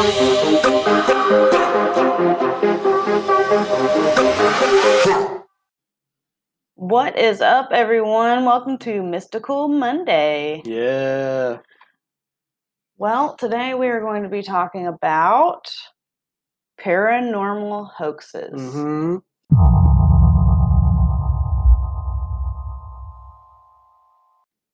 [0.00, 0.08] What
[7.18, 8.46] is up, everyone?
[8.46, 10.62] Welcome to Mystical Monday.
[10.64, 11.58] Yeah.
[12.96, 15.66] Well, today we are going to be talking about
[16.80, 18.58] paranormal hoaxes.
[18.58, 19.16] Mm-hmm.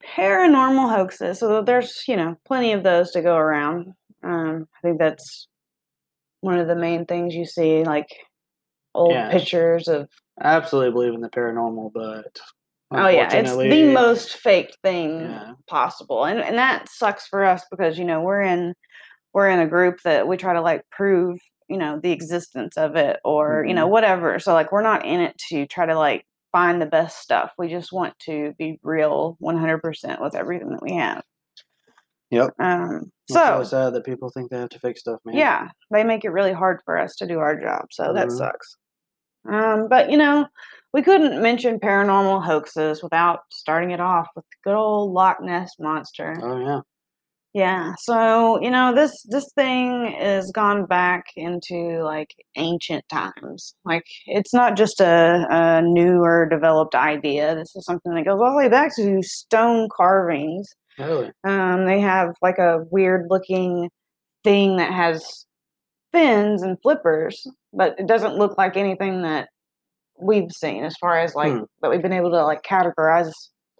[0.06, 1.40] Paranormal hoaxes.
[1.40, 3.94] So there's, you know, plenty of those to go around.
[4.22, 5.48] Um, I think that's
[6.40, 8.08] one of the main things you see, like
[8.94, 9.30] old Yeah.
[9.30, 10.08] pictures of.
[10.40, 12.38] Absolutely believe in the paranormal, but
[12.92, 15.54] Oh yeah, it's the most fake thing Yeah.
[15.66, 18.74] possible, and and that sucks for us because you know we're in
[19.32, 21.38] we're in a group that we try to like prove
[21.68, 23.76] you know the existence of it or you Mm-hmm.
[23.76, 24.38] know whatever.
[24.38, 27.52] So like we're not in it to try to like find the best stuff.
[27.58, 31.22] We just want to be real, one hundred percent with everything that we have.
[32.30, 32.50] Yep.
[32.58, 33.10] Um.
[33.28, 35.36] It's So always sad that people think they have to fix stuff, man.
[35.36, 37.86] yeah, they make it really hard for us to do our job.
[37.90, 38.38] So that Mhm.
[38.38, 38.76] sucks.
[39.48, 40.46] Um, but you know,
[40.92, 45.72] we couldn't mention paranormal hoaxes without starting it off with the good old Loch Ness
[45.78, 46.36] monster.
[46.42, 46.80] Oh yeah.
[47.52, 47.94] Yeah.
[48.00, 53.74] So you know, this this thing is gone back into like ancient times.
[53.84, 57.54] Like it's not just a, a newer developed idea.
[57.54, 60.68] This is something that goes all the way back to stone carvings
[60.98, 61.30] Really.
[61.44, 63.90] um, they have like a weird looking
[64.44, 65.44] thing that has
[66.12, 69.48] fins and flippers, but it doesn't look like anything that
[70.18, 71.64] we've seen as far as like Hmm.
[71.82, 73.32] that we've been able to like categorize.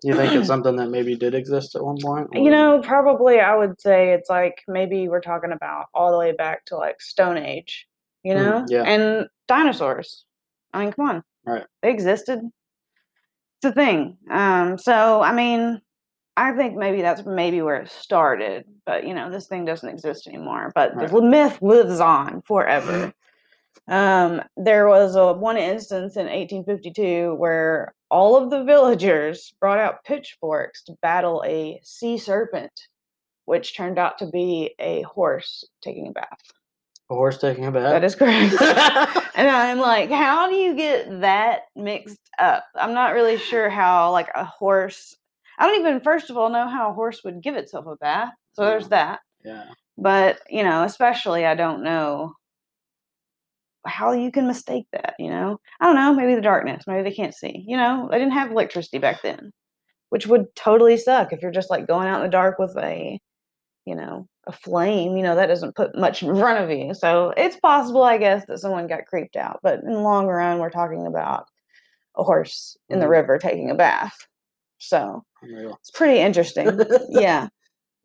[0.03, 2.29] You think it's something that maybe did exist at one point?
[2.35, 6.33] You know, probably I would say it's like maybe we're talking about all the way
[6.33, 7.87] back to like Stone Age,
[8.23, 8.65] you Hmm, know?
[8.69, 8.83] yeah.
[8.83, 10.25] And dinosaurs.
[10.75, 11.23] I mean, come on.
[11.47, 11.65] Right.
[11.83, 12.41] They existed.
[13.63, 14.19] It's a thing.
[14.31, 15.81] Um, so I mean,
[16.37, 20.27] I think maybe that's maybe where it started, but you know, this thing doesn't exist
[20.27, 20.71] anymore.
[20.75, 21.11] But Right.
[21.11, 23.13] the myth lives on forever.
[23.89, 30.05] um, there was a one instance in 1852 where all of the villagers brought out
[30.05, 32.73] pitchforks to battle a sea serpent,
[33.47, 36.39] which turned out to be a horse taking a bath.
[37.11, 37.91] a horse taking a bath.
[37.93, 38.55] That is correct.
[39.37, 42.65] And I'm like, how do you get that mixed up?
[42.75, 45.15] I'm not really sure how like a horse
[45.59, 48.33] I don't even first of all know how a horse would give itself a bath.
[48.53, 48.91] So there's Mm.
[48.91, 49.21] that.
[49.45, 49.65] yeah.
[49.99, 52.35] But, you know, especially I don't know
[53.87, 55.59] how you can mistake that, you know?
[55.81, 57.65] I don't know, maybe the darkness, maybe they can't see.
[57.67, 59.53] You know, they didn't have electricity back then.
[60.11, 63.21] Which would totally suck if you're just like going out in the dark with a
[63.87, 66.95] you know, a flame, you know, that doesn't put much in front of you.
[66.95, 69.61] So it's possible, I guess, that someone got creeped out.
[69.63, 71.47] But in the long run, we're talking about
[72.17, 73.11] a horse in the Mhm.
[73.11, 74.17] river taking a bath.
[74.79, 75.77] So Unreal.
[75.81, 76.81] it's pretty interesting.
[77.11, 77.49] yeah.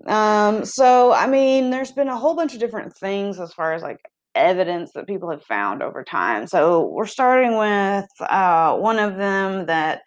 [0.08, 3.84] Um, so I mean, there's been a whole bunch of different things as far as
[3.84, 4.00] like
[4.36, 6.48] evidence that people have found over time.
[6.48, 10.02] So we're starting with uh, one of them that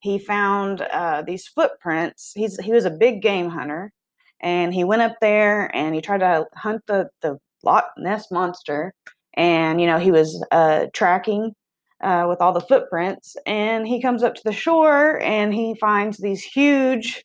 [0.00, 2.32] he found uh, these footprints.
[2.34, 3.92] He's he was a big game hunter,
[4.40, 8.92] and he went up there and he tried to hunt the the Loch Ness monster,
[9.34, 11.54] and you know he was uh, tracking
[12.02, 16.18] uh, with all the footprints, and he comes up to the shore and he finds
[16.18, 17.24] these huge,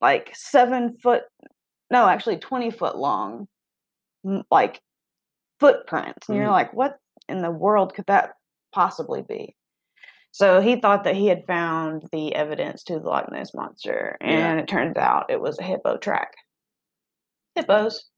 [0.00, 1.22] like seven foot,
[1.90, 3.46] no, actually twenty foot long,
[4.50, 4.80] like
[5.60, 6.52] footprints, and you're Mhm.
[6.52, 8.34] like, what in the world could that
[8.72, 9.54] possibly be?
[10.32, 14.26] So he thought that he had found the evidence to the Loch Ness monster, Yeah.
[14.26, 16.34] and it turns out it was a hippo track.
[17.54, 18.10] Hippos.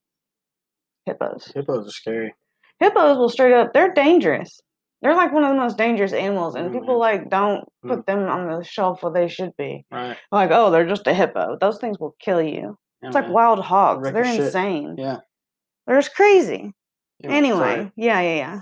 [1.05, 1.51] Hippos.
[1.53, 2.33] Hippos are scary.
[2.79, 4.59] Hippos will straight up, they're dangerous.
[5.01, 7.89] They're like one of the most dangerous animals, and people like don't Mm.
[7.89, 9.85] put them on the shelf where they should be.
[9.91, 10.17] Right.
[10.31, 11.57] Like, oh, they're just a hippo.
[11.61, 12.77] Those things will kill you.
[13.01, 14.11] Yeah, It's like wild hogs.
[14.11, 14.45] They're your shit.
[14.45, 14.95] insane.
[14.97, 15.19] Yeah.
[15.85, 16.71] They're just crazy.
[17.19, 17.91] Yeah, Anyway, sorry.
[17.95, 18.61] yeah, yeah,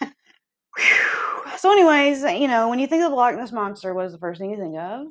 [0.00, 0.08] yeah.
[1.56, 4.18] So, anyways, you know, when you think of the Loch Ness monster, what is the
[4.18, 5.08] first thing you think of?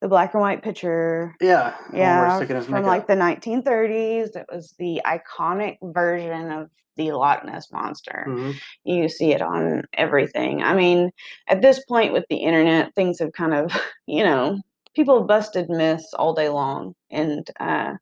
[0.00, 1.34] The black and white picture.
[1.40, 1.74] Yeah.
[1.90, 4.36] the one where Yeah, from like the 1930s.
[4.36, 8.24] It was the iconic version of the Loch Ness monster.
[8.28, 8.54] Mhm.
[8.84, 10.62] You see it on everything.
[10.62, 11.10] I mean,
[11.48, 13.70] at this point with the internet, things have kind of,
[14.06, 14.60] you know,
[14.94, 17.94] people have busted myths all day long, and uh,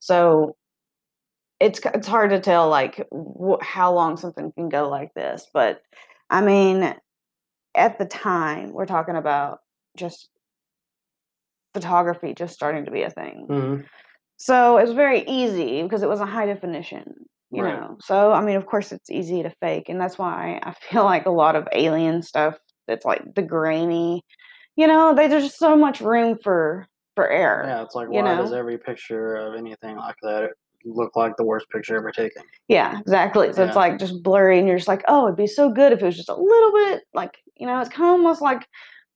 [0.00, 0.56] so
[1.60, 5.48] it's it's hard to tell like wh- how long something can go like this.
[5.52, 5.82] But
[6.30, 6.94] I mean,
[7.74, 9.60] at the time, we're talking about
[9.96, 10.28] just
[11.76, 13.46] photography just starting to be a thing.
[13.50, 13.84] Mhm.
[14.38, 17.04] So it was very easy because it was a high definition,
[17.50, 17.74] you Right.
[17.78, 17.96] know.
[18.00, 21.26] So I mean, of course, it's easy to fake, and that's why I feel like
[21.26, 24.22] a lot of alien stuff that's like the grainy,
[24.76, 27.64] you know, they, there's just so much room for for error.
[27.66, 30.50] Yeah, it's like why does every picture of anything like that
[30.86, 32.42] look like the worst picture ever taken.
[32.68, 33.52] Yeah, exactly.
[33.52, 36.00] So it's like just blurry, and you're just like, oh, it'd be so good if
[36.00, 38.66] it was just a little bit like, you know, it's kind of almost like,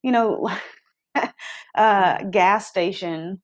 [0.03, 0.49] you know,
[1.75, 3.41] uh, gas station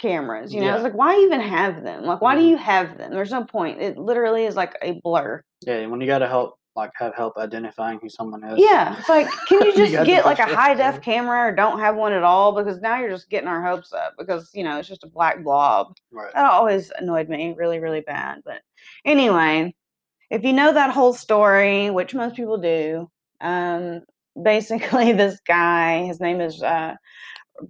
[0.00, 0.52] cameras.
[0.52, 0.74] You know, Yeah.
[0.74, 2.04] it's like, why even have them?
[2.04, 3.12] Like, why do you have them?
[3.12, 3.80] There's no point.
[3.80, 5.42] It literally is like a blur.
[5.64, 8.58] Yeah, when you gotta help, like have help identifying who someone is.
[8.58, 11.48] Yeah, it's like, can you You just got the get like a high def camera
[11.48, 12.52] or don't have one at all?
[12.52, 15.44] Because now you're just getting our hopes up because you know it's just a black
[15.44, 15.94] blob.
[16.10, 16.32] Right.
[16.34, 18.40] That always annoyed me really, really bad.
[18.44, 18.62] But
[19.04, 19.74] anyway,
[20.30, 23.10] if you know that whole story, which most people do,
[23.42, 24.00] um,
[24.40, 26.94] basically this guy, his name is uh,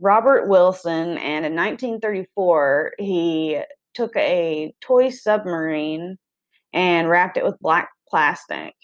[0.00, 3.60] Robert Wilson, and in 1934 he
[3.94, 6.16] took a toy submarine
[6.72, 8.74] and wrapped it with black plastic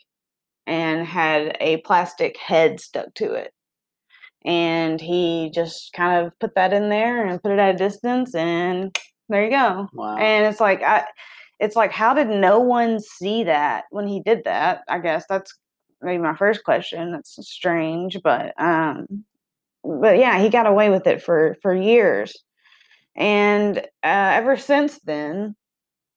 [0.66, 3.52] and had a plastic head stuck to it.
[4.44, 8.34] And he just kind of put that in there and put it at a distance,
[8.34, 8.96] and
[9.28, 9.88] there you go.
[9.92, 10.16] Wow.
[10.16, 11.04] And it's like I
[11.58, 14.82] it's like how did no one see that when he did that?
[14.88, 15.52] I guess that's
[16.02, 17.12] maybe my first question.
[17.12, 19.24] That's strange, but um
[19.84, 22.36] but yeah, he got away with it for for years.
[23.16, 25.56] And uh, ever since then,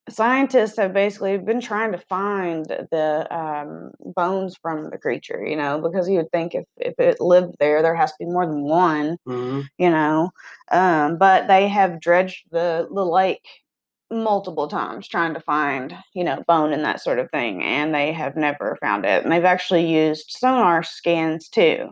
[0.09, 5.81] scientists have basically been trying to find the um, bones from the creature, you know,
[5.81, 8.63] because you would think if, if it lived there, there has to be more than
[8.63, 10.31] one hmm you know.
[10.71, 13.47] Um, but they have dredged the the lake
[14.11, 18.11] multiple times trying to find, you know, bone and that sort of thing, and they
[18.13, 19.23] have never found it.
[19.23, 21.91] And they've actually used sonar scans too.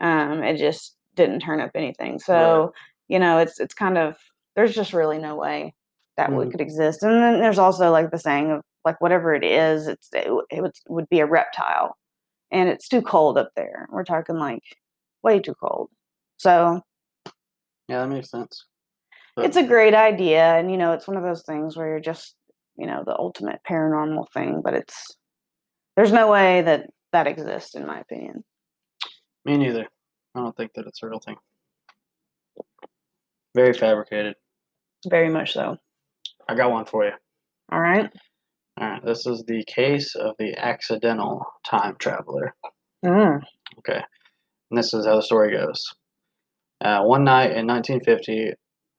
[0.00, 2.18] Um, it just didn't turn up anything.
[2.18, 2.72] So,
[3.08, 4.16] you know, it's it's kind of
[4.56, 5.74] there's just really no way
[6.16, 6.52] that would Mhm.
[6.52, 7.02] could exist.
[7.02, 10.62] And then there's also like the saying of like whatever it is, it's it, it
[10.62, 11.96] would would be a reptile,
[12.52, 13.88] and it's too cold up there.
[13.90, 14.62] We're talking like
[15.22, 15.90] way too cold.
[16.38, 16.82] So
[17.88, 18.66] Yeah, that makes sense.
[19.38, 22.34] It's a great idea and you know it's one of those things where you're just
[22.76, 25.16] you know the ultimate paranormal thing but it's
[25.96, 28.44] there's no way that that exists in my opinion
[29.44, 29.86] Me neither.
[30.34, 31.36] I don't think that it's a real thing.
[33.54, 34.34] Very fabricated.
[35.08, 35.76] very much so
[36.48, 37.12] I got one for you.
[37.70, 38.10] all right
[38.80, 42.54] All right, this is the case of the accidental time traveler.
[43.04, 43.40] mm.
[43.78, 44.02] Okay,
[44.70, 45.94] and this is how the story goes.
[46.82, 48.52] Uh, one night in 1950,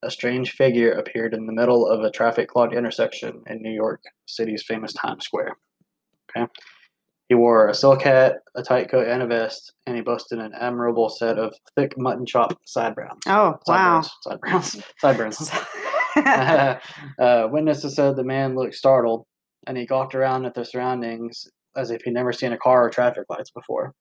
[0.03, 4.01] a strange figure appeared in the middle of a traffic clogged intersection in New York
[4.25, 5.53] City's famous Times Square.
[6.29, 6.47] Okay,
[7.29, 10.51] he wore a silk hat, a tight coat, and a vest, and he boasted an
[10.59, 13.21] admirable set of thick mutton chop sideburns.
[13.27, 14.83] oh wow Sideburns.
[14.99, 15.37] Sideburns.
[15.49, 15.51] sideburns.
[17.19, 19.25] uh, witnesses said the man looked startled
[19.65, 22.89] and he gawked around at the surroundings as if he'd never seen a car or
[22.89, 23.93] traffic lights before.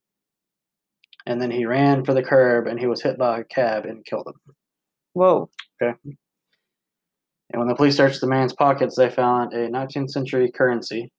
[1.25, 4.04] And then he ran for the curb and he was hit by a cab and
[4.04, 4.54] killed him.
[5.12, 5.49] Whoa
[5.82, 5.97] Okay.
[7.53, 11.12] And when the police searched the man's pockets, they found a 19th century currency.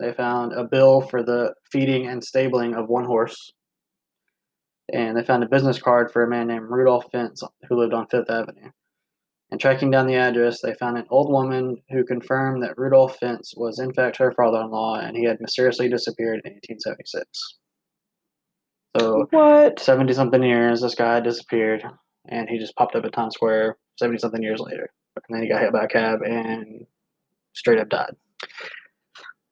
[0.00, 3.52] They found a bill for the feeding and stabling of one horse.
[4.92, 8.06] And they found a business card for a man named Rudolph Fentz who lived on
[8.06, 8.70] Fifth Avenue.
[9.50, 13.54] And tracking down the address, they found an old woman who confirmed that Rudolph Fentz
[13.56, 17.58] was in fact her father in law and he had mysteriously disappeared in 1876.
[18.98, 21.84] So, what 70 something years, this guy disappeared
[22.28, 24.90] and he just popped up at Times Square 70 something years later.
[25.16, 26.86] And then he got hit by a cab and
[27.52, 28.14] straight up died.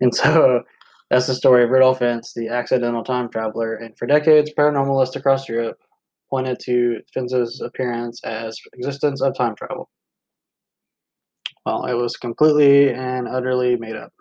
[0.01, 0.63] And so
[1.11, 3.75] that's the story of Rudolph Fentz, the accidental time traveler.
[3.75, 5.79] And for decades, paranormalists across Europe
[6.31, 9.89] pointed to Fentz's appearance as existence of time travel.
[11.65, 14.13] Well, it was completely and utterly made up.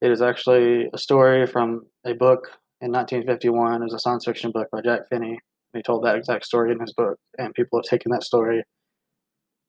[0.00, 3.82] It is actually a story from a book in 1951.
[3.82, 5.38] It was a science fiction book by Jack Finney.
[5.74, 8.62] He told that exact story in his book, and people have taken that story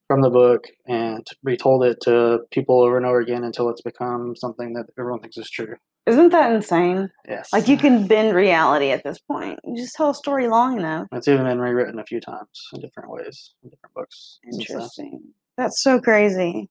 [0.07, 4.35] from the book and retold it to people over and over again until it's become
[4.35, 5.75] something that everyone thinks is true.
[6.05, 7.53] isn't that insane Yes.
[7.53, 11.07] like you can bend reality at this point you just tell a story long enough
[11.13, 14.39] It's even been rewritten a few times in different ways, in different books.
[14.51, 15.21] interesting
[15.57, 16.69] that's so crazy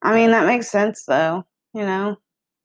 [0.00, 2.16] i mean that makes sense though you know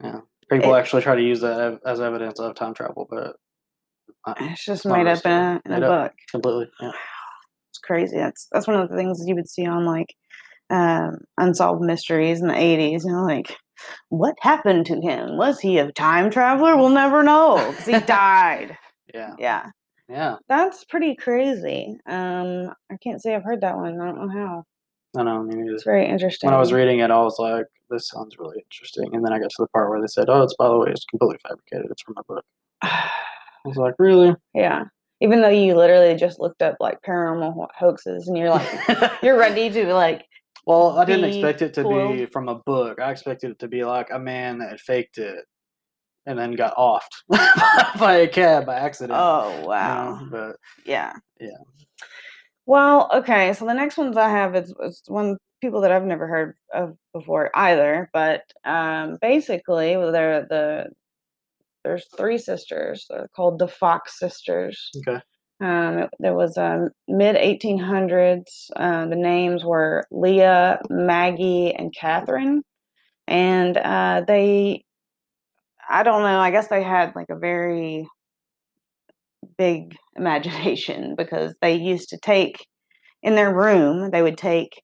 [0.01, 0.19] Yeah.
[0.49, 3.35] People It- actually try to use that as evidence of time travel, but
[4.39, 6.03] it's just made up in a, in a Made up.
[6.11, 6.69] book completely.
[6.81, 6.91] Yeah.
[7.69, 8.17] It's crazy.
[8.17, 10.13] That's that's one of the things you would see on like
[10.69, 13.03] um, unsolved mysteries in the eighties.
[13.03, 13.57] You know, like
[14.09, 15.37] what happened to him?
[15.37, 16.77] Was he a time traveler?
[16.77, 18.77] We'll never know because he died.
[19.11, 19.33] Yeah.
[19.39, 19.69] Yeah,
[20.07, 20.35] Yeah.
[20.47, 21.97] that's pretty crazy.
[22.05, 23.99] Um, I can't say I've heard that one.
[23.99, 24.63] I don't know how.
[25.19, 25.39] I know.
[25.39, 26.47] I mean, It's very interesting.
[26.47, 29.39] when I was reading it, I was like, "This sounds really interesting." And then I
[29.39, 31.87] got to the part where they said, "Oh, it's by the way, it's completely fabricated.
[31.89, 32.45] It's from a book."
[33.65, 34.85] I was like, "Really?" yeah.
[35.21, 38.67] Even though you literally just looked up like paranormal ho- hoaxes and you're like
[39.23, 40.25] you're ready to like
[40.65, 42.99] Well, I didn't expect it to be from a book.
[42.99, 45.45] I expected it to be like a man that had faked it
[46.25, 47.23] and then got offed
[47.99, 49.17] by a cab by accident.
[49.17, 50.27] Oh you know, wow.
[50.29, 50.55] But
[50.85, 51.13] Yeah.
[51.39, 51.49] Yeah.
[52.65, 53.53] Well, okay.
[53.53, 56.97] So the next ones I have is, is one people that I've never heard of
[57.13, 58.09] before either.
[58.13, 60.87] But um, basically, they're the
[61.83, 63.05] there's three sisters.
[63.09, 64.89] They're called the Fox sisters.
[64.97, 65.21] okay.
[65.61, 68.69] Um, it- there was um, mid 1800s.
[68.75, 72.63] Uh, the names were Leah, Maggie, and Catherine,
[73.27, 74.83] and uh, they,
[75.89, 76.39] I don't know.
[76.39, 78.07] I guess they had like a very
[79.57, 82.65] big imagination because they used to take
[83.21, 84.11] in their room.
[84.11, 84.81] They would take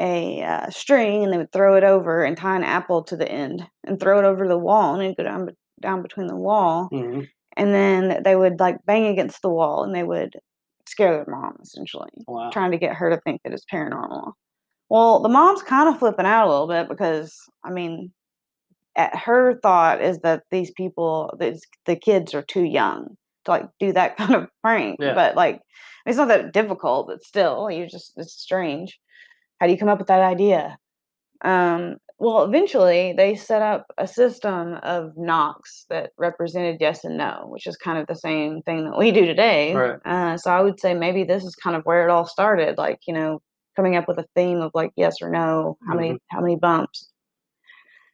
[0.00, 3.30] a uh, string and they would throw it over and tie an apple to the
[3.30, 5.46] end and throw it over the wall and it'd go down
[5.84, 7.20] down between the wall hmm
[7.56, 10.34] and then they would like bang against the wall and they would
[10.88, 12.50] scare their mom essentially Wow.
[12.50, 14.32] trying to get her to think that it's paranormal
[14.90, 18.12] well the mom's kind of flipping out a little bit because i mean
[18.96, 23.66] at her thought is that these people these, the kids are too young to like
[23.80, 25.14] do that kind of prank Yeah.
[25.14, 25.60] but like
[26.06, 28.98] it's not that difficult but still you just it's strange
[29.60, 30.76] how do you come up with that idea
[31.44, 37.44] um, well, eventually they set up a system of knocks that represented yes and no,
[37.48, 39.74] which is kind of the same thing that we do today.
[39.74, 39.98] Right.
[40.06, 43.00] Uh, so I would say maybe this is kind of where it all started, like
[43.06, 43.42] you know,
[43.76, 47.10] coming up with a theme of like yes or no, how many how many bumps.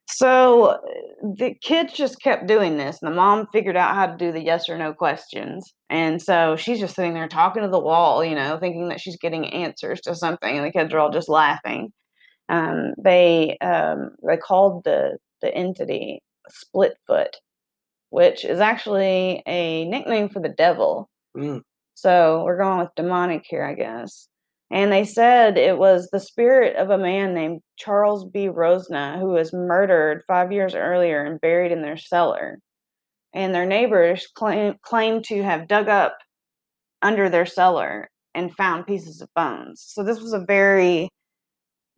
[0.08, 0.80] So
[1.22, 4.42] the kids just kept doing this, and the mom figured out how to do the
[4.42, 5.72] yes or no questions.
[5.88, 9.18] And so she's just sitting there talking to the wall, you know, thinking that she's
[9.18, 11.92] getting answers to something, and the kids are all just laughing
[12.50, 17.34] um, they um, they called the the entity Splitfoot,
[18.10, 21.08] which is actually a nickname for the devil.
[21.36, 21.62] Mm.
[21.94, 24.28] So we're going with demonic here, I guess.
[24.70, 28.48] And they said it was the spirit of a man named Charles B.
[28.48, 32.58] Rosma who was murdered five years earlier and buried in their cellar.
[33.32, 36.18] And their neighbors claim claim to have dug up
[37.00, 39.82] under their cellar and found pieces of bones.
[39.86, 41.08] So this was a very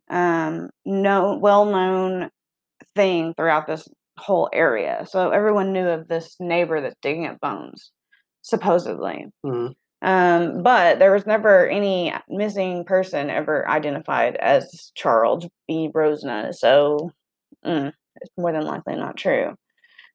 [0.09, 2.29] um, no well known
[2.95, 5.05] thing throughout this whole area.
[5.09, 7.91] So everyone knew of this neighbor that's digging up bones,
[8.41, 9.27] supposedly.
[9.43, 9.67] hmm
[10.01, 15.89] Um, but there was never any missing person ever identified as Charles B.
[15.93, 16.53] Rosma.
[16.53, 17.11] So
[17.65, 17.91] mm,
[18.21, 19.55] it's more than likely not true.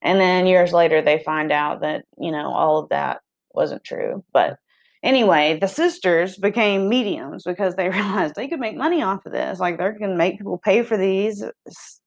[0.03, 3.21] And then years later, they find out that, you know, all of that
[3.53, 4.25] wasn't true.
[4.33, 4.59] But
[5.03, 9.61] anyway, the sisters became mediums because they realized they could make money off of this.
[9.61, 11.45] Like they're going to make people pay for these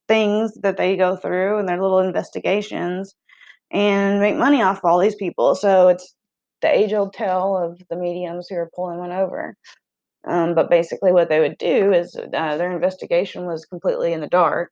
[0.08, 3.14] things that they go through and their little investigations
[3.70, 5.54] and make money off of all these people.
[5.54, 6.14] So it's
[6.60, 9.56] the age old tale of the mediums who are pulling one over.
[10.26, 14.28] Um, but basically, what they would do is uh, their investigation was completely in the
[14.28, 14.70] dark.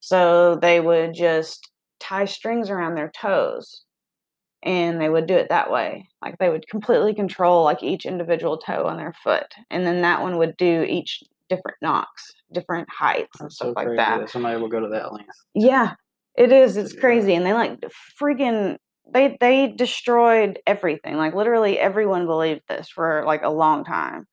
[0.00, 3.84] So they would just tie strings around their toes
[4.62, 6.08] and they would do it that way.
[6.22, 9.54] Like they would completely control like each individual toe on their foot.
[9.70, 13.82] And then that one would do each different knocks, different heights and That's stuff so
[13.82, 14.20] like that.
[14.20, 15.36] that somebody will go to that length.
[15.54, 15.94] Yeah,
[16.36, 16.76] it is.
[16.76, 17.00] It's Yeah.
[17.00, 17.78] crazy, and they like
[18.20, 18.78] freaking
[19.12, 21.16] they they destroyed everything.
[21.16, 24.26] Like literally, everyone believed this for like a long time,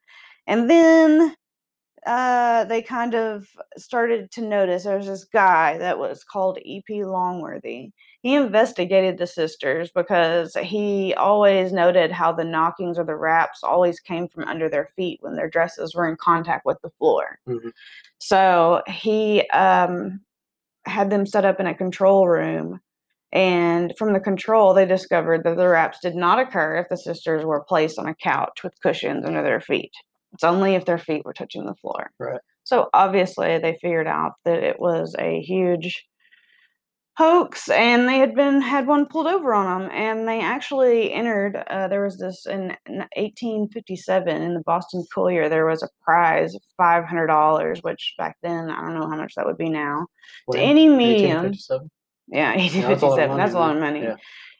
[0.46, 1.34] and then
[2.06, 7.04] uh, they kind of started to notice there was this guy that was called E.P.
[7.04, 7.90] Langworthy.
[8.26, 14.00] He investigated the sisters because he always noted how the knockings or the raps always
[14.00, 17.38] came from under their feet when their dresses were in contact with the floor.
[17.46, 17.70] Mhm.
[18.18, 20.22] So he um,
[20.86, 22.80] had them set up in a control room.
[23.30, 27.44] And from the control, they discovered that the raps did not occur if the sisters
[27.44, 29.92] were placed on a couch with cushions under their feet.
[30.32, 32.10] It's only if their feet were touching the floor.
[32.18, 32.40] Right.
[32.64, 36.04] So obviously, they figured out that it was a huge
[37.16, 39.90] hoax, and they had been had one pulled over on them.
[39.92, 41.56] And they actually entered.
[41.68, 45.48] Uh, there was this in 1857 in the Boston Courier.
[45.48, 49.16] There was a prize of five hundred dollars, which back then I don't know how
[49.16, 50.06] much that would be now.
[50.52, 51.90] To any medium, 1857?
[52.28, 53.36] yeah, Yeah, that's a lot of 1857.
[53.38, 54.10] That's a lot of money, money.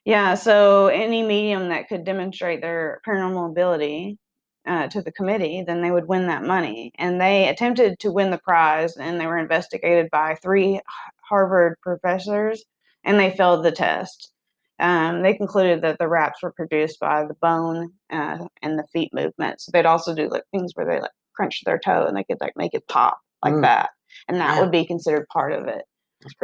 [0.05, 0.31] yeah.
[0.31, 0.35] Yeah.
[0.35, 4.19] so any medium that could demonstrate their paranormal ability
[4.66, 6.92] uh, to the committee, then they would win that money.
[6.99, 10.80] And they attempted to win the prize, and they were investigated by three
[11.28, 12.64] Harvard professors,
[13.04, 14.32] and they failed the test.
[14.78, 19.11] Um, they concluded that the raps were produced by the bone uh, and the feet
[19.14, 19.66] movements.
[19.73, 22.52] They'd also do like things where they like crunch their toe and they could like
[22.56, 23.62] make it pop like Mm.
[23.62, 23.90] that,
[24.28, 24.61] and that Yeah.
[24.61, 25.85] would be considered part of it.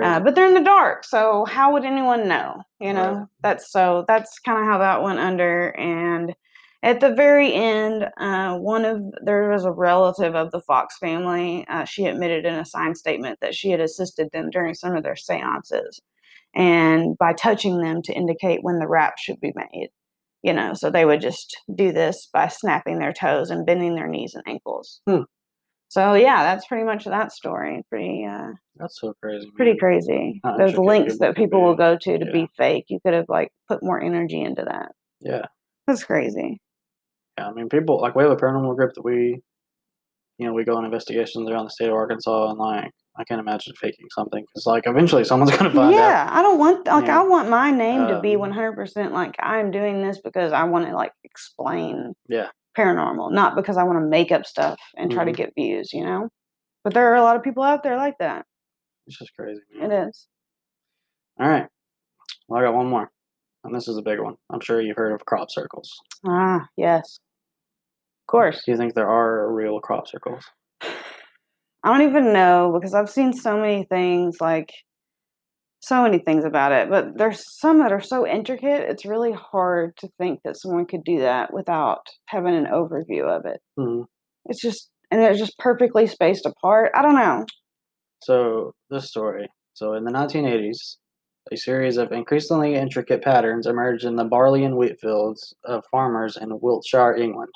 [0.00, 2.62] Uh, but they're in the dark, so how would anyone know?
[2.78, 3.26] You know, Right.
[3.42, 5.70] that's so that's kind of how that went under.
[5.78, 6.34] And
[6.84, 11.64] At the very end, uh, one of there was a relative of the Fox family.
[11.68, 15.04] Uh, she admitted in a signed statement that she had assisted them during some of
[15.04, 16.00] their seances,
[16.54, 19.90] and by touching them to indicate when the rap should be made.
[20.42, 24.08] You know, so they would just do this by snapping their toes and bending their
[24.08, 25.00] knees and ankles.
[25.08, 25.22] Hmm.
[25.86, 27.84] So yeah, that's pretty much that story.
[27.90, 29.48] Pretty, uh, That's so crazy.
[29.54, 30.40] pretty crazy.
[30.42, 32.32] How Those links that people will go to to Yeah.
[32.32, 32.86] be fake.
[32.88, 34.92] You could have like put more energy into that.
[35.20, 35.44] Yeah.
[35.86, 36.60] That's crazy.
[37.38, 39.40] Yeah, I mean, people like we have a paranormal group that we,
[40.38, 43.40] you know, we go on investigations around the state of Arkansas, and like I can't
[43.40, 46.00] imagine faking something because like eventually someone's gonna find out.
[46.00, 47.20] yeah, I don't want like Yeah.
[47.20, 50.52] I want my name to be Um, one hundred percent like I'm doing this because
[50.52, 52.48] I want to like explain Yeah.
[52.76, 55.36] paranormal, not because I want to make up stuff and try to Mhm.
[55.36, 55.92] get views.
[55.92, 56.28] You know,
[56.84, 58.44] but there are a lot of people out there like that.
[59.06, 59.60] It's just crazy.
[59.74, 60.08] It Man.
[60.08, 60.28] is.
[61.40, 61.66] All right,
[62.46, 63.10] well, I got one more,
[63.64, 64.34] and this is a big one.
[64.50, 65.90] I'm sure you've heard of crop circles.
[66.26, 67.18] Ah, yes.
[68.22, 68.62] Of course.
[68.64, 70.44] Do you think there are real crop circles?
[70.82, 74.70] I don't even know because I've seen so many things like
[75.80, 79.96] so many things about it, but there's some that are so intricate, it's really hard
[79.96, 83.60] to think that someone could do that without having an overview of it.
[83.78, 84.06] Mhm.
[84.46, 86.90] It's just and they're just perfectly spaced apart.
[86.94, 87.44] I don't know.
[88.22, 89.48] So this story.
[89.74, 90.96] So in the 1980s,
[91.50, 96.36] a series of increasingly intricate patterns emerged in the barley and wheat fields of farmers
[96.36, 97.52] in Wiltshire, England.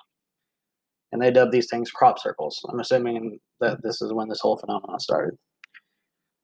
[1.12, 2.64] And they dubbed these things crop circles.
[2.68, 5.38] I'm assuming that this is when this whole phenomenon started.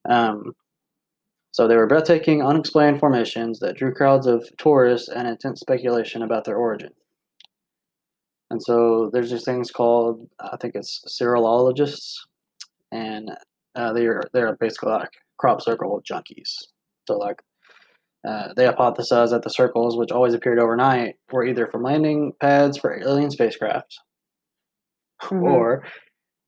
[0.08, 0.52] Um,
[1.50, 6.44] so they were breathtaking, unexplained formations that drew crowds of tourists and intense speculation about
[6.44, 6.92] their origin.
[8.50, 12.16] And so there's these things called, I think it's cereologists,
[12.90, 13.30] and
[13.74, 16.71] uh, they're they're basically like crop circle junkies.
[17.06, 17.42] So like
[18.26, 22.78] uh, they hypothesized that the circles, which always appeared overnight, were either from landing pads
[22.78, 23.98] for alien spacecraft,
[25.22, 25.42] Mhm.
[25.42, 25.84] or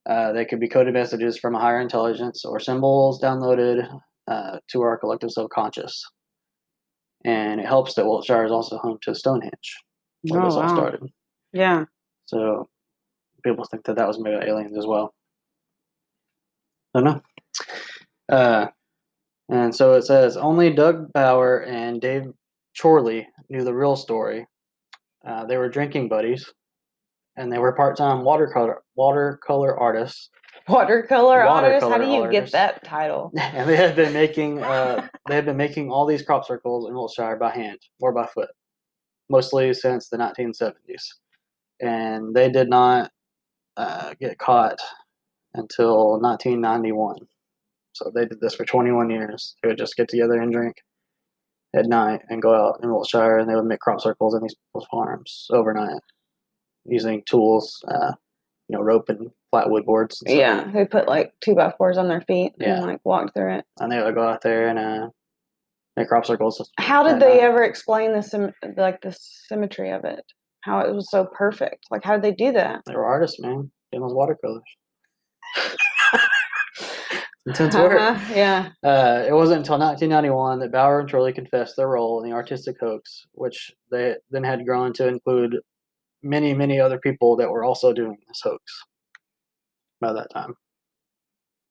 [0.09, 3.89] uh, they could be coded messages from a higher intelligence or symbols downloaded
[4.29, 6.05] uh, to our collective subconscious.
[7.25, 9.83] And it helps that Wiltshire is also home to Stonehenge,
[10.23, 10.75] where Oh, this all wow.
[10.75, 11.11] started.
[11.53, 11.87] Yeah.
[12.27, 12.69] So
[13.43, 15.15] people think that that was made by aliens as well.
[16.95, 17.23] I don't
[18.31, 18.71] know.
[19.49, 22.25] And so it says only Doug Bower and Dave
[22.81, 24.47] Chorley knew the real story.
[25.27, 26.53] Uh, they were drinking buddies,
[27.37, 30.31] and they were part-time watercolor watercolor artists.
[30.69, 31.87] Watercolor, artists.
[31.87, 33.31] How do you get that title?
[33.39, 36.95] and they had been making uh, they had been making all these crop circles in
[36.95, 38.49] Wiltshire by hand or by foot,
[39.29, 41.03] mostly since the 1970s,
[41.83, 43.11] and they did not
[43.77, 44.79] uh, get caught
[45.53, 47.17] until 1991.
[47.95, 49.55] So they did this for 21 years.
[49.63, 50.77] They would just get together and drink
[51.75, 54.55] at night and go out in Wiltshire, and they would make crop circles in these
[54.55, 56.01] people's farms overnight
[56.85, 58.13] using tools, uh,
[58.69, 60.21] you know, rope and flat wood boards.
[60.23, 60.39] and stuff.
[60.39, 62.77] Yeah, they put like two by fours on their feet Yeah.
[62.79, 63.65] and like walked through it.
[63.81, 65.09] and they would go out there and uh,
[65.97, 66.69] make crop circles.
[66.79, 67.43] How did they night.
[67.45, 69.17] ever explain the sym- like the
[69.49, 70.25] symmetry of it?
[70.63, 71.87] How it was so perfect?
[71.91, 72.83] Like how did they do that?
[72.87, 73.71] They were artists, man.
[73.93, 74.63] Doing those watercolors.
[77.47, 78.01] Intense work.
[78.01, 78.71] Uh-huh, yeah.
[78.83, 82.77] Uh, it wasn't until 1991 that Bower and Chorley confessed their role in the artistic
[82.81, 85.59] hoax, which they then had grown to include
[86.23, 88.63] many, many other people that were also doing this hoax
[90.01, 90.55] by that time.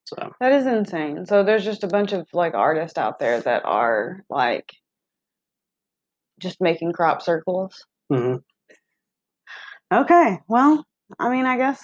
[0.04, 1.24] So, That is insane.
[1.26, 4.70] So there's just a bunch of like artists out there that are like
[6.38, 7.84] just making crop circles.
[8.12, 8.42] mhm.
[9.92, 10.38] Okay.
[10.48, 10.84] Well,
[11.18, 11.82] I mean, I guess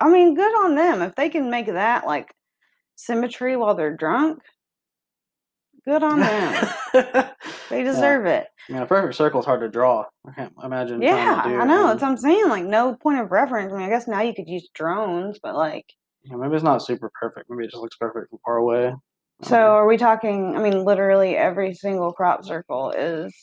[0.00, 2.34] I mean, good on them if they can make that like
[3.02, 4.40] symmetry while they're drunk.
[5.84, 7.28] Good on them.
[7.72, 8.48] They deserve it.
[8.68, 10.04] I mean, a perfect circle is hard to draw.
[10.28, 11.00] I can't imagine.
[11.00, 11.86] Yeah, to do I know.
[11.86, 12.50] That's what I'm saying.
[12.50, 13.72] Like, no point of reference.
[13.72, 15.86] I mean, I guess now you could use drones, but like,
[16.22, 17.48] Yeah, maybe it's not super perfect.
[17.48, 18.92] Maybe it just looks perfect from far away.
[19.44, 19.62] So know.
[19.72, 20.54] are we talking?
[20.54, 23.34] I mean, literally every single crop circle is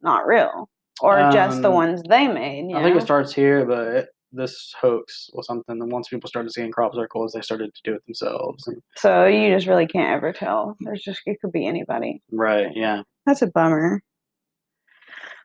[0.00, 0.68] not real,
[1.00, 2.70] or just the Um, ones they made.
[2.70, 6.52] You I think it starts here, but this hoax was something that once people started
[6.52, 8.66] seeing crop circles, they started to do it themselves.
[8.66, 10.76] And, So you just really can't ever tell.
[10.80, 12.22] There's just it could be anybody.
[12.30, 12.68] right?
[12.74, 13.02] Yeah.
[13.26, 14.02] That's a bummer.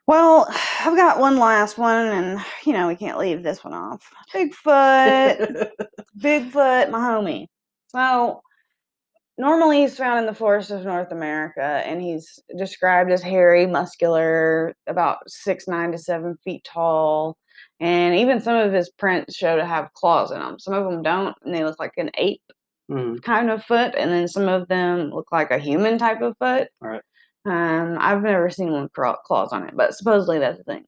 [0.06, 0.46] Well,
[0.80, 4.08] I've got one last one, and you know we can't leave this one off.
[4.34, 5.68] Bigfoot.
[6.18, 7.46] Bigfoot, my homie.
[7.88, 8.40] So
[9.36, 14.74] normally he's found in the forests of North America, and he's described as hairy, muscular,
[14.86, 17.36] about six nine to seven feet tall,
[17.80, 20.58] and even some of his prints show to have claws in them.
[20.58, 22.42] Some of them don't, and they look like an ape
[22.90, 23.22] Mhm.
[23.22, 26.68] kind of foot, and then some of them look like a human type of foot.
[26.80, 27.02] Right.
[27.46, 28.92] Um, I've never seen one with
[29.24, 30.84] claws on it, but supposedly that's the thing.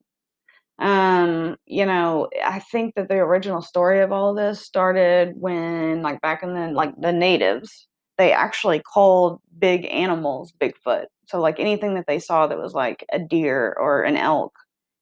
[0.79, 6.03] Um, you know, I think that the original story of all of this started when,
[6.03, 7.87] like, back in the like the natives,
[8.19, 11.07] they actually called big animals Bigfoot.
[11.27, 14.53] So, like, anything that they saw that was like a deer or an elk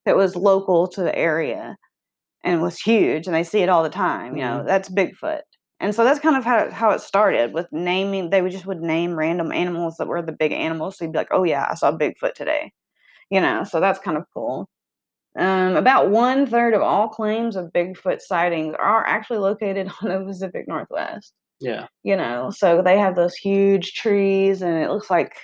[0.08, 1.78] that was local to the area
[2.44, 4.36] and was huge, and they see it all the time.
[4.36, 4.66] You know, Mhm.
[4.66, 5.42] that's Bigfoot.
[5.80, 8.30] And so that's kind of how how it started with naming.
[8.30, 10.98] They would just would name random animals that were the big animals.
[10.98, 12.72] So you'd be like, "Oh yeah, I saw Bigfoot today,"
[13.30, 13.64] you know.
[13.64, 14.68] So that's kind of cool.
[15.38, 20.24] Um, about one third of all claims of Bigfoot sightings are actually located on the
[20.24, 21.32] Pacific Northwest.
[21.60, 21.86] Yeah.
[22.04, 25.34] You know, so they have those huge trees, and it looks like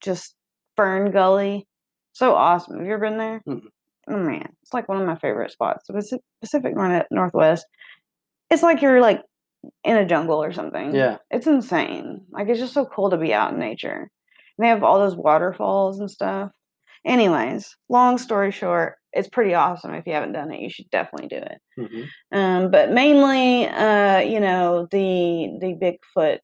[0.00, 0.34] just
[0.78, 1.64] FernGully.
[2.12, 2.78] So awesome.
[2.78, 3.42] Have you ever been there?
[3.48, 3.62] Mm-mm.
[4.10, 5.86] Oh man, it's like one of my favorite spots.
[5.86, 7.64] The Paci- Pacific Nor- Northwest.
[8.50, 9.22] It's like you're like
[9.84, 10.94] in a jungle or something.
[10.94, 11.18] Yeah.
[11.30, 12.22] It's insane.
[12.30, 14.10] Like it's just so cool to be out in nature.
[14.58, 16.50] And they have all those waterfalls and stuff.
[17.04, 19.94] Anyways, long story short, it's pretty awesome.
[19.94, 21.58] If you haven't done it, you should definitely do it.
[21.76, 22.02] hmm
[22.36, 26.40] Um, but mainly, uh, you know, the the Bigfoot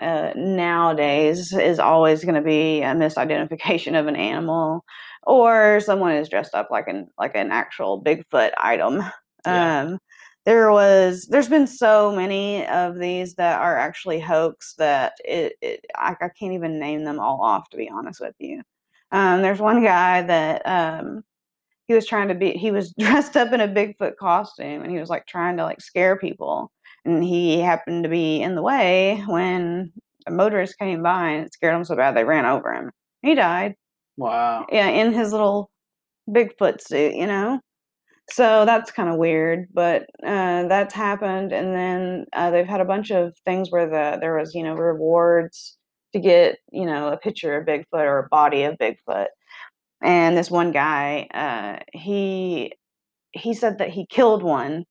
[0.00, 4.84] uh, nowadays is always going to be a misidentification of an animal,
[5.24, 9.02] or someone is dressed up like an like an actual Bigfoot item.
[9.46, 9.80] Yeah.
[9.80, 9.98] Um,
[10.44, 15.86] there was, there's been so many of these that are actually hoax that it, it
[15.94, 18.62] I, I can't even name them all off to be honest with you.
[19.12, 21.22] Um, there's one guy that um,
[21.86, 24.98] he was trying to be he was dressed up in a Bigfoot costume and he
[24.98, 26.72] was like trying to like scare people.
[27.04, 29.92] And he happened to be in the way when
[30.26, 32.90] a motorist came by and it scared him so bad they ran over him.
[33.22, 33.74] He died.
[34.16, 34.66] Wow.
[34.70, 35.70] Yeah, in his little
[36.30, 37.60] Bigfoot suit, you know?
[38.30, 41.52] So that's kind of weird, but uh, that's happened.
[41.52, 44.74] And then uh, they've had a bunch of things where the there was, you know,
[44.74, 45.76] rewards
[46.12, 49.26] to get, you know, a picture of Bigfoot or a body of Bigfoot.
[50.02, 52.72] And this one guy, uh, he
[53.32, 54.84] he said that he killed one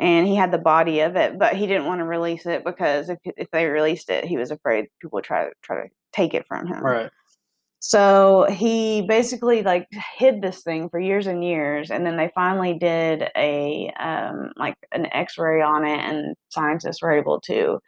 [0.00, 3.08] and he had the body of it, but he didn't want to release it because
[3.08, 6.34] if if they released it, he was afraid people would try to try to take
[6.34, 6.82] it from him.
[6.82, 7.10] Right.
[7.80, 12.74] So he basically like hid this thing for years and years, and then they finally
[12.74, 17.78] did a um, like an X-ray on it, and scientists were able to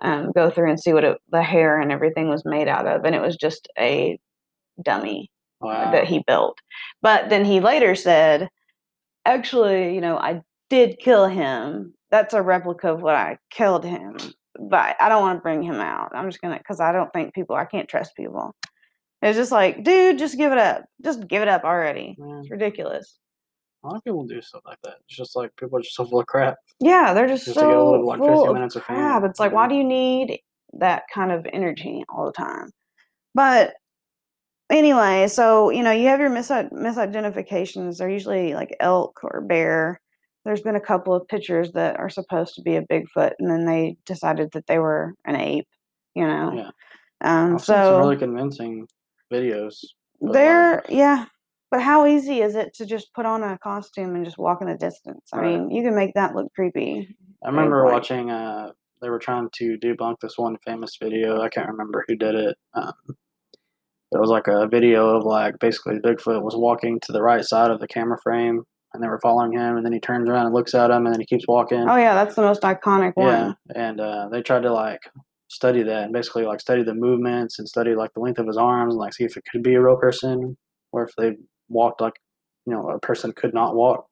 [0.00, 3.04] um, go through and see what it, the hair and everything was made out of,
[3.04, 4.18] and it was just a
[4.82, 5.30] dummy
[5.62, 5.92] Wow.
[5.92, 6.58] that he built.
[7.02, 8.48] But then he later said,
[9.24, 11.92] actually, you know, I did kill him.
[12.10, 14.16] That's a replica of what I killed him.
[14.58, 16.10] But I don't want to bring him out.
[16.14, 18.54] I'm just gonna because I don't think people I can't trust people.
[19.20, 20.84] It's just like, dude, just give it up.
[21.04, 22.16] Just give it up already.
[22.18, 23.18] Man, It's ridiculous.
[23.84, 24.94] a lot of people do stuff like that.
[25.06, 26.56] It's just like people are just so full of crap.
[26.80, 28.82] Yeah, they're just, Just to get a so little, like, 50 full of minutes of
[28.82, 29.22] crap.
[29.24, 30.40] It's like, why do you need
[30.74, 32.70] that kind of energy all the time?
[33.34, 33.74] But
[34.70, 37.98] anyway, so you know, you have your misi- misidentifications.
[37.98, 40.00] They're usually like elk or bear.
[40.44, 43.64] There's been a couple of pictures that are supposed to be a Bigfoot, and then
[43.64, 45.68] they decided that they were an ape.
[46.14, 46.70] You know, Yeah.
[47.22, 48.86] um, I've seen so some really convincing
[49.32, 49.76] videos.
[50.20, 51.26] they're yeah.
[51.70, 54.66] But how easy is it to just put on a costume and just walk in
[54.68, 55.30] the distance?
[55.32, 55.58] I Right.
[55.58, 57.16] mean, you can make that look creepy.
[57.42, 58.30] I remember like- watching.
[58.30, 61.40] Uh, they were trying to debunk this one famous video.
[61.40, 62.56] I can't remember who did it.
[62.74, 62.92] Um,
[64.12, 67.70] it was like a video of like basically Bigfoot was walking to the right side
[67.70, 70.54] of the camera frame, and they were following him, and then he turns around and
[70.54, 71.86] looks at him, and then he keeps walking.
[71.88, 73.26] Oh yeah, that's the most iconic one.
[73.26, 75.00] yeah, and uh, they tried to like
[75.48, 78.56] study that and basically like study the movements and study like the length of his
[78.56, 80.56] arms and like see if it could be a real person
[80.92, 81.32] or if they
[81.68, 82.14] walked like
[82.66, 84.06] you know a person could not walk.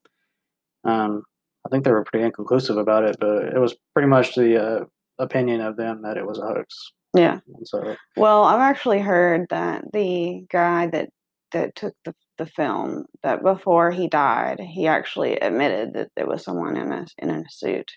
[0.84, 1.22] Um,
[1.66, 4.84] I think they were pretty inconclusive about it, but it was pretty much the uh,
[5.18, 6.92] opinion of them that it was a hoax.
[7.14, 7.40] Yeah.
[7.54, 11.10] And so Well, I've actually heard that the guy that
[11.52, 16.42] that took the the film that before he died, he actually admitted that there was
[16.44, 17.92] someone in a in a suit.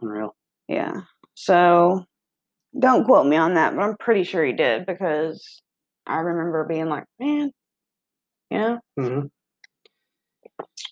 [0.00, 0.34] unreal.
[0.68, 1.02] Yeah.
[1.34, 2.04] So
[2.78, 5.62] don't quote me on that, but I'm pretty sure he did because
[6.06, 7.52] I remember being like, man,
[8.50, 8.80] you know.
[8.96, 9.20] hmm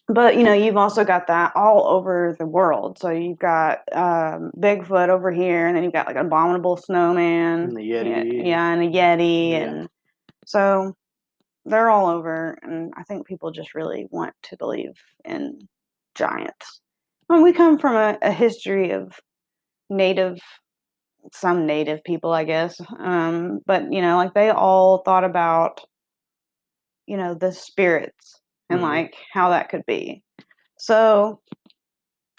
[0.09, 2.99] But you know, you've also got that all over the world.
[2.99, 7.77] So you've got um, Bigfoot over here, and then you've got like abominable snowman, And
[7.77, 8.47] the Yeti.
[8.47, 9.59] yeah, and a Yeti, Yeah.
[9.67, 9.89] and
[10.47, 10.95] so
[11.71, 12.59] they're all over.
[12.63, 14.93] And I think people just really want to believe
[15.25, 15.69] in
[16.15, 16.81] giants.
[17.29, 19.19] I mean, we come from a, a history of
[19.89, 20.39] native,
[21.33, 22.81] some native people, I guess.
[22.99, 25.81] Um, but you know, like they all thought about,
[27.07, 28.85] you know, the spirits and Mhm.
[28.85, 30.23] like how that could be.
[30.79, 31.41] So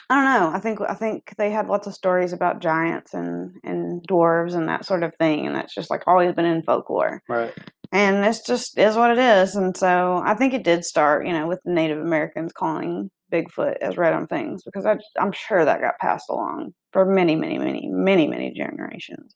[0.09, 0.55] I don't know.
[0.55, 4.67] I think I think they had lots of stories about giants and and dwarves and
[4.67, 7.21] that sort of thing, and that's just like always been in folklore.
[7.29, 7.53] Right.
[7.91, 9.55] And it's just is what it is.
[9.55, 13.77] And so I think it did start, you know, with the Native Americans calling Bigfoot
[13.81, 17.57] as red on things because I, I'm sure that got passed along for many, many,
[17.57, 19.35] many, many, many generations.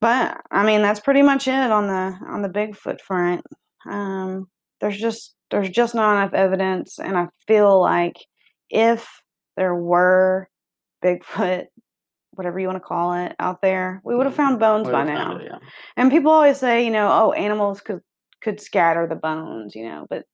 [0.00, 3.42] But I mean, that's pretty much it on the on the Bigfoot front.
[3.88, 4.46] Um,
[4.80, 8.14] there's just there's just not enough evidence, and I feel like
[8.70, 9.08] if
[9.56, 10.48] there were
[11.04, 11.66] Bigfoot,
[12.40, 14.42] whatever you want to call it, out there, we would have mm-hmm.
[14.42, 15.36] found bones by now.
[15.36, 15.58] it, yeah.
[15.98, 18.00] And people always say, you know, oh, animals could
[18.40, 20.24] could scatter the bones, you know, but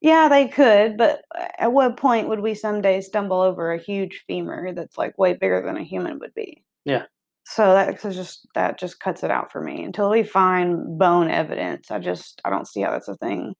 [0.00, 0.96] yeah, they could.
[0.96, 5.18] But uh, at what point would we someday stumble over a huge femur that's like
[5.18, 6.62] way bigger than a human would be?
[6.84, 7.06] Yeah.
[7.44, 11.30] So that so just that just cuts it out for me until we find bone
[11.30, 11.90] evidence.
[11.90, 13.54] I just I don't see how that's a thing.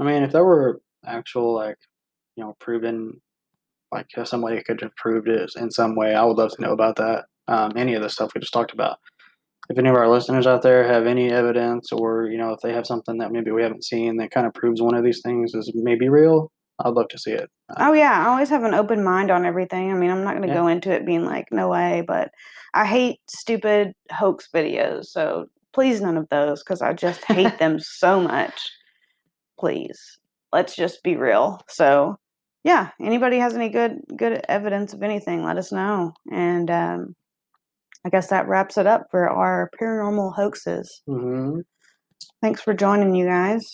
[0.00, 1.76] I mean, if there were actual like,
[2.36, 3.20] you know, proven,
[3.92, 6.72] like if somebody could have proved it in some way, I would love to know
[6.72, 7.26] about that.
[7.48, 8.98] Um, any of the stuff we just talked about.
[9.70, 12.72] If any of our listeners out there have any evidence, or you know, if they
[12.72, 15.54] have something that maybe we haven't seen that kind of proves one of these things
[15.54, 16.50] is maybe real,
[16.84, 17.48] I'd love to see it.
[17.78, 19.90] Oh yeah, I always have an open mind on everything.
[19.90, 20.54] I mean, I'm not going to Yeah.
[20.60, 22.30] go into it being like no way, but
[22.74, 25.06] I hate stupid hoax videos.
[25.06, 28.70] So please none of those cuz I just hate them so much.
[29.58, 30.18] Please.
[30.52, 31.60] Let's just be real.
[31.68, 32.16] So,
[32.64, 36.12] yeah, anybody has any good good evidence of anything, let us know.
[36.30, 37.14] And um
[38.04, 41.02] I guess that wraps it up for our paranormal hoaxes.
[41.08, 41.60] Mm-hmm.
[42.42, 43.64] Thanks for joining you guys.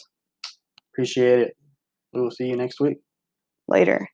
[0.93, 1.57] Appreciate it.
[2.13, 2.99] We will see you next week.
[3.69, 4.09] Later.